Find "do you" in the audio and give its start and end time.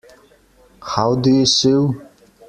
1.13-1.45